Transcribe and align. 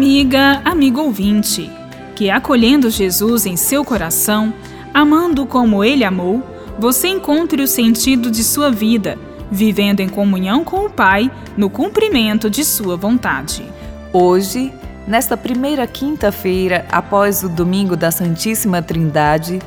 Amiga, 0.00 0.62
amigo 0.64 1.02
ouvinte, 1.02 1.70
que 2.16 2.30
acolhendo 2.30 2.88
Jesus 2.88 3.44
em 3.44 3.54
seu 3.54 3.84
coração, 3.84 4.50
amando 4.94 5.44
como 5.44 5.84
ele 5.84 6.04
amou, 6.04 6.42
você 6.78 7.08
encontre 7.08 7.60
o 7.60 7.68
sentido 7.68 8.30
de 8.30 8.42
sua 8.42 8.70
vida, 8.70 9.18
vivendo 9.50 10.00
em 10.00 10.08
comunhão 10.08 10.64
com 10.64 10.86
o 10.86 10.90
Pai 10.90 11.30
no 11.54 11.68
cumprimento 11.68 12.48
de 12.48 12.64
sua 12.64 12.96
vontade. 12.96 13.62
Hoje, 14.10 14.72
nesta 15.06 15.36
primeira 15.36 15.86
quinta-feira 15.86 16.86
após 16.90 17.42
o 17.42 17.48
domingo 17.50 17.94
da 17.94 18.10
Santíssima 18.10 18.80
Trindade, 18.80 19.58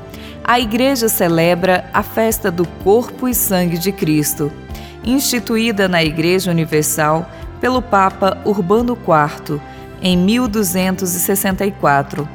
a 0.44 0.60
Igreja 0.60 1.10
celebra 1.10 1.88
a 1.94 2.02
festa 2.02 2.50
do 2.50 2.66
Corpo 2.84 3.30
e 3.30 3.36
Sangue 3.36 3.78
de 3.78 3.92
Cristo, 3.92 4.52
instituída 5.06 5.88
na 5.88 6.04
Igreja 6.04 6.50
Universal 6.50 7.30
pelo 7.62 7.84
Papa 7.84 8.42
Urbano 8.44 8.98
IV 8.98 9.62
em 10.04 10.16
1264. 10.18 12.28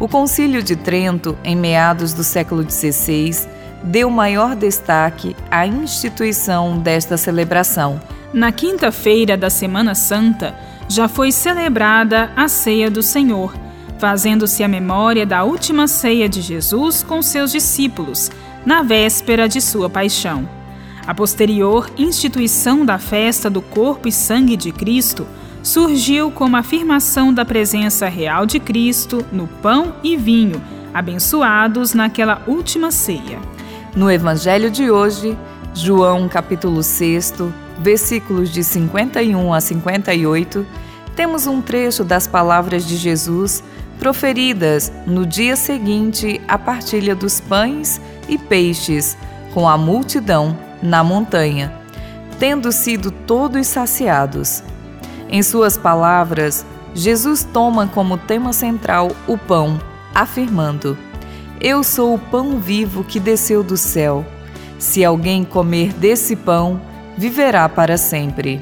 O 0.00 0.08
Concílio 0.08 0.62
de 0.62 0.74
Trento, 0.74 1.36
em 1.44 1.54
meados 1.54 2.14
do 2.14 2.24
século 2.24 2.66
XVI, 2.68 3.46
deu 3.84 4.10
maior 4.10 4.56
destaque 4.56 5.36
à 5.50 5.66
instituição 5.66 6.78
desta 6.78 7.18
celebração. 7.18 8.00
Na 8.32 8.50
quinta-feira 8.50 9.36
da 9.36 9.50
Semana 9.50 9.94
Santa, 9.94 10.56
já 10.88 11.06
foi 11.06 11.30
celebrada 11.30 12.32
a 12.34 12.48
Ceia 12.48 12.90
do 12.90 13.02
Senhor, 13.02 13.54
fazendo-se 13.98 14.64
a 14.64 14.68
memória 14.68 15.26
da 15.26 15.44
última 15.44 15.86
ceia 15.86 16.26
de 16.28 16.40
Jesus 16.40 17.02
com 17.02 17.20
seus 17.20 17.52
discípulos, 17.52 18.30
na 18.64 18.82
véspera 18.82 19.48
de 19.48 19.60
sua 19.60 19.90
paixão. 19.90 20.48
A 21.06 21.14
posterior 21.14 21.90
instituição 21.98 22.86
da 22.86 22.98
festa 22.98 23.50
do 23.50 23.60
corpo 23.60 24.08
e 24.08 24.12
sangue 24.12 24.56
de 24.56 24.72
Cristo 24.72 25.26
surgiu 25.62 26.30
como 26.30 26.56
afirmação 26.56 27.32
da 27.32 27.44
presença 27.44 28.08
real 28.08 28.44
de 28.44 28.58
Cristo 28.58 29.24
no 29.30 29.46
pão 29.46 29.94
e 30.02 30.16
vinho, 30.16 30.60
abençoados 30.92 31.94
naquela 31.94 32.42
última 32.46 32.90
ceia. 32.90 33.38
No 33.94 34.10
Evangelho 34.10 34.70
de 34.70 34.90
hoje, 34.90 35.36
João 35.74 36.28
capítulo 36.28 36.82
6, 36.82 37.34
versículos 37.78 38.50
de 38.50 38.64
51 38.64 39.54
a 39.54 39.60
58, 39.60 40.66
temos 41.14 41.46
um 41.46 41.60
trecho 41.60 42.02
das 42.02 42.26
palavras 42.26 42.86
de 42.86 42.96
Jesus 42.96 43.62
proferidas 43.98 44.92
no 45.06 45.24
dia 45.24 45.54
seguinte 45.54 46.40
à 46.48 46.58
partilha 46.58 47.14
dos 47.14 47.40
pães 47.40 48.00
e 48.28 48.36
peixes 48.36 49.16
com 49.54 49.68
a 49.68 49.78
multidão 49.78 50.56
na 50.82 51.04
montanha, 51.04 51.72
tendo 52.38 52.72
sido 52.72 53.10
todos 53.10 53.66
saciados. 53.68 54.64
Em 55.34 55.42
suas 55.42 55.78
palavras, 55.78 56.66
Jesus 56.94 57.42
toma 57.42 57.86
como 57.86 58.18
tema 58.18 58.52
central 58.52 59.10
o 59.26 59.38
pão, 59.38 59.80
afirmando: 60.14 60.98
Eu 61.58 61.82
sou 61.82 62.14
o 62.14 62.18
pão 62.18 62.58
vivo 62.58 63.02
que 63.02 63.18
desceu 63.18 63.62
do 63.62 63.74
céu. 63.74 64.26
Se 64.78 65.02
alguém 65.02 65.42
comer 65.42 65.94
desse 65.94 66.36
pão, 66.36 66.78
viverá 67.16 67.66
para 67.66 67.96
sempre. 67.96 68.60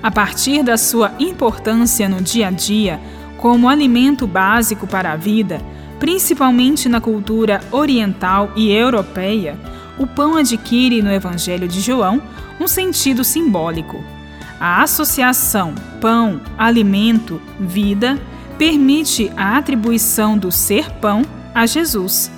A 0.00 0.08
partir 0.08 0.62
da 0.62 0.76
sua 0.76 1.10
importância 1.18 2.08
no 2.08 2.20
dia 2.22 2.46
a 2.46 2.50
dia, 2.52 3.00
como 3.36 3.68
alimento 3.68 4.24
básico 4.24 4.86
para 4.86 5.10
a 5.10 5.16
vida, 5.16 5.60
principalmente 5.98 6.88
na 6.88 7.00
cultura 7.00 7.60
oriental 7.72 8.52
e 8.54 8.70
europeia, 8.70 9.58
o 9.98 10.06
pão 10.06 10.36
adquire 10.36 11.02
no 11.02 11.10
Evangelho 11.10 11.66
de 11.66 11.80
João 11.80 12.22
um 12.60 12.68
sentido 12.68 13.24
simbólico. 13.24 14.13
A 14.60 14.82
associação 14.82 15.74
pão, 16.00 16.40
alimento, 16.56 17.40
vida 17.58 18.18
permite 18.58 19.30
a 19.36 19.58
atribuição 19.58 20.38
do 20.38 20.52
ser 20.52 20.90
pão 20.92 21.22
a 21.54 21.66
Jesus. 21.66 22.30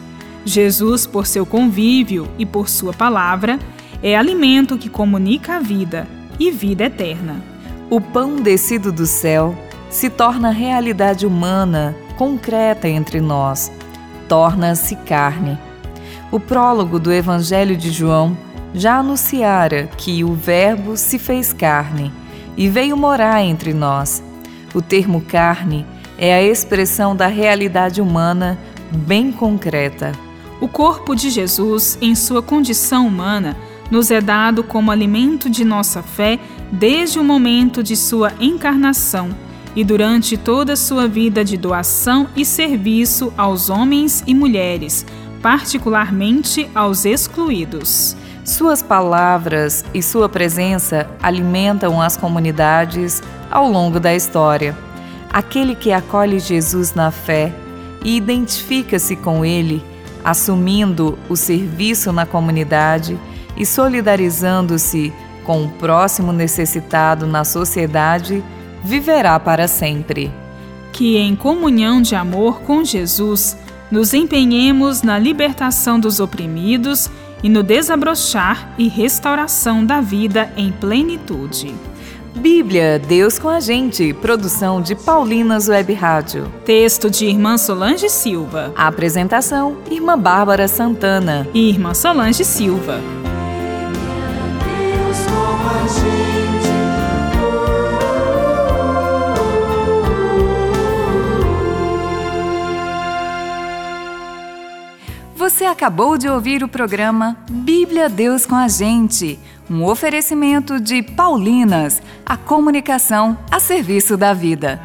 Jesus, 0.44 1.06
por 1.06 1.27
seu 1.27 1.44
convívio 1.44 2.28
e 2.38 2.47
por 2.47 2.69
sua 2.69 2.93
palavra, 2.93 3.59
é 4.03 4.16
alimento 4.16 4.78
que 4.78 4.88
comunica 4.88 5.56
a 5.56 5.60
vida 5.60 6.06
e 6.38 6.50
vida 6.50 6.84
eterna. 6.84 7.43
O 7.91 8.00
pão 8.00 8.37
descido 8.37 8.93
do 8.93 9.06
céu 9.06 9.56
se 9.91 10.10
torna 10.10 10.50
realidade 10.50 11.27
humana, 11.27 11.97
concreta 12.16 12.88
entre 12.88 13.21
nós, 13.21 13.71
torna-se 14.28 14.97
carne. 14.97 15.59
O 16.31 16.41
prólogo 16.41 16.98
do 16.98 17.12
Evangelho 17.12 17.77
de 17.77 17.91
João 17.91 18.37
já 18.77 18.99
anunciara 18.99 19.89
que 19.97 20.23
o 20.23 20.35
Verbo 20.35 20.99
se 20.99 21.19
fez 21.19 21.51
carne 21.51 22.13
e 22.57 22.69
veio 22.69 22.95
morar 22.95 23.43
entre 23.43 23.73
nós. 23.73 24.23
O 24.75 24.83
termo 24.83 25.23
carne 25.23 25.87
é 26.19 26.35
a 26.35 26.43
expressão 26.43 27.17
da 27.17 27.27
realidade 27.27 28.03
humana 28.03 28.59
bem 28.93 29.33
concreta. 29.33 30.13
O 30.61 30.69
corpo 30.69 31.15
de 31.15 31.31
Jesus, 31.31 31.97
em 32.03 32.15
sua 32.15 32.43
condição 32.43 33.07
humana, 33.07 33.57
nos 33.91 34.11
é 34.11 34.21
dado 34.21 34.63
como 34.63 34.91
alimento 34.91 35.49
de 35.49 35.65
nossa 35.65 36.03
fé 36.03 36.39
desde 36.71 37.19
o 37.19 37.25
momento 37.25 37.83
de 37.83 37.97
sua 37.97 38.33
encarnação 38.39 39.31
e 39.75 39.85
durante 39.85 40.37
toda 40.37 40.75
a 40.75 40.77
sua 40.77 41.09
vida 41.09 41.43
de 41.45 41.57
doação 41.57 42.29
e 42.37 42.45
serviço 42.45 43.33
aos 43.39 43.71
homens 43.71 44.23
e 44.27 44.35
mulheres, 44.35 45.07
particularmente 45.41 46.69
aos 46.75 47.05
excluídos. 47.05 48.17
Suas 48.47 48.81
palavras 48.81 49.84
e 49.93 50.01
sua 50.01 50.29
presença 50.29 51.11
alimentam 51.21 52.01
as 52.01 52.17
comunidades 52.17 53.21
ao 53.51 53.69
longo 53.69 53.99
da 53.99 54.15
história. 54.15 54.79
Aquele 55.33 55.75
que 55.75 55.91
acolhe 55.91 56.39
Jesus 56.39 56.95
na 56.95 57.11
fé 57.11 57.53
e 58.05 58.17
identifica-se 58.17 59.17
com 59.17 59.45
ele, 59.45 59.84
assumindo 60.25 61.19
o 61.29 61.34
serviço 61.34 62.12
na 62.12 62.25
comunidade 62.25 63.19
e 63.57 63.67
solidarizando-se 63.67 65.13
com 65.45 65.65
o 65.65 65.69
próximo 65.71 66.33
necessitado 66.33 67.27
na 67.27 67.43
sociedade, 67.43 68.45
viverá 68.84 69.41
para 69.41 69.67
sempre. 69.67 70.31
Que, 70.93 71.17
em 71.17 71.34
comunhão 71.34 72.01
de 72.01 72.15
amor 72.15 72.61
com 72.61 72.84
Jesus, 72.84 73.57
nos 73.91 74.15
empenhemos 74.15 75.03
na 75.03 75.19
libertação 75.19 75.99
dos 75.99 76.21
oprimidos 76.21 77.11
e 77.47 77.49
no 77.49 77.62
desabrochar 77.62 78.75
e 78.77 78.89
restauração 78.89 79.87
da 79.87 80.01
vida 80.01 80.51
em 80.57 80.73
plenitude. 80.73 81.73
Bíblia, 82.34 82.99
Deus 82.99 83.39
com 83.39 83.49
a 83.49 83.61
gente. 83.61 84.12
Produção 84.15 84.83
de 84.83 84.97
Paulinas 84.97 85.69
Web 85.69 85.95
Rádio. 85.95 86.53
Texto 86.65 87.09
de 87.09 87.25
Irmã 87.27 87.57
Solange 87.57 88.09
Silva. 88.09 88.73
apresentação: 88.77 89.77
Irmã 89.89 90.19
Bárbara 90.19 90.67
Santana 90.67 91.47
e 91.55 91.71
Irmã 91.71 91.95
Solange 91.95 92.45
Silva. 92.45 92.99
Deus 94.65 95.19
com 95.27 95.69
a 95.69 95.87
gente. 95.87 96.46
Você 105.49 105.65
acabou 105.65 106.19
de 106.19 106.29
ouvir 106.29 106.65
o 106.65 106.69
programa 106.69 107.37
Bíblia 107.49 108.09
Deus 108.09 108.45
com 108.45 108.57
a 108.57 108.67
gente, 108.67 109.39
um 109.71 109.84
oferecimento 109.84 110.81
de 110.81 111.05
Paulinas, 111.05 112.03
a 112.27 112.37
comunicação 112.37 113.39
a 113.49 113.61
serviço 113.61 114.17
da 114.17 114.34
vida. 114.34 114.81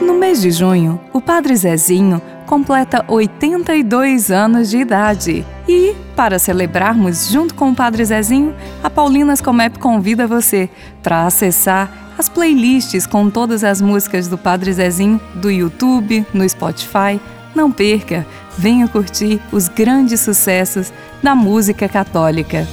No 0.00 0.14
mês 0.14 0.40
de 0.40 0.50
junho, 0.50 0.98
o 1.12 1.20
Padre 1.20 1.54
Zezinho 1.54 2.18
completa 2.46 3.04
82 3.06 4.30
anos 4.30 4.70
de 4.70 4.78
idade. 4.78 5.44
E, 5.68 5.94
para 6.16 6.38
celebrarmos 6.38 7.28
junto 7.28 7.54
com 7.54 7.72
o 7.72 7.76
Padre 7.76 8.06
Zezinho, 8.06 8.56
a 8.82 8.88
Paulinas 8.88 9.42
Comep 9.42 9.78
convida 9.78 10.26
você 10.26 10.70
para 11.02 11.26
acessar 11.26 12.14
as 12.16 12.26
playlists 12.26 13.06
com 13.06 13.28
todas 13.28 13.62
as 13.64 13.82
músicas 13.82 14.28
do 14.28 14.38
Padre 14.38 14.72
Zezinho 14.72 15.20
do 15.34 15.50
YouTube, 15.50 16.26
no 16.32 16.48
Spotify. 16.48 17.20
Não 17.54 17.70
perca! 17.70 18.26
Venha 18.56 18.86
curtir 18.88 19.40
os 19.50 19.68
grandes 19.68 20.20
sucessos 20.20 20.92
da 21.22 21.34
música 21.34 21.88
católica. 21.88 22.66